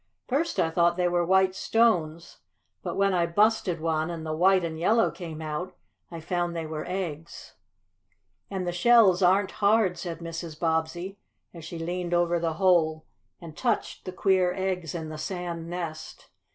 First 0.27 0.59
I 0.59 0.71
thought 0.71 0.97
they 0.97 1.07
were 1.07 1.23
white 1.23 1.53
stones, 1.53 2.39
but 2.81 2.95
when 2.95 3.13
I 3.13 3.27
busted 3.27 3.79
one, 3.79 4.09
and 4.09 4.25
the 4.25 4.33
white 4.35 4.63
and 4.63 4.79
yellow 4.79 5.11
came 5.11 5.43
out, 5.43 5.75
I 6.09 6.19
found 6.19 6.55
they 6.55 6.65
were 6.65 6.85
eggs." 6.89 7.53
"And 8.49 8.65
the 8.65 8.71
shells 8.71 9.21
aren't 9.21 9.51
hard," 9.61 9.99
said 9.99 10.17
Mrs. 10.17 10.59
Bobbsey, 10.59 11.19
as 11.53 11.63
she 11.63 11.77
leaned 11.77 12.15
over 12.15 12.39
the 12.39 12.53
hole 12.53 13.05
and 13.39 13.55
touched 13.55 14.05
the 14.05 14.11
queer 14.11 14.51
eggs 14.55 14.95
in 14.95 15.09
the 15.09 15.19
sand 15.19 15.69
nest. 15.69 16.31